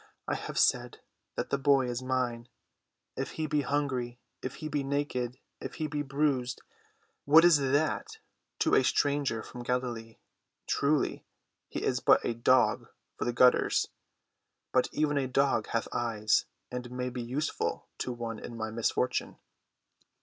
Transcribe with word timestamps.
I 0.27 0.33
have 0.33 0.57
said 0.57 0.99
that 1.35 1.51
the 1.51 1.59
boy 1.59 1.87
is 1.87 2.01
mine. 2.01 2.49
If 3.15 3.33
he 3.33 3.45
be 3.45 3.61
hungry, 3.61 4.19
if 4.41 4.55
he 4.55 4.67
be 4.67 4.83
naked, 4.83 5.37
if 5.59 5.75
he 5.75 5.85
be 5.85 6.01
bruised—what 6.01 7.45
is 7.45 7.57
that 7.59 8.17
to 8.61 8.73
a 8.73 8.83
stranger 8.83 9.43
from 9.43 9.61
Galilee? 9.61 10.17
Truly, 10.65 11.23
he 11.69 11.83
is 11.83 11.99
but 11.99 12.25
a 12.25 12.33
dog 12.33 12.87
of 13.19 13.27
the 13.27 13.31
gutters, 13.31 13.89
but 14.71 14.89
even 14.91 15.19
a 15.19 15.27
dog 15.27 15.67
hath 15.67 15.87
eyes 15.93 16.45
and 16.71 16.89
may 16.89 17.11
be 17.11 17.21
useful 17.21 17.87
to 17.99 18.11
one 18.11 18.39
in 18.39 18.57
my 18.57 18.71
misfortune." 18.71 19.37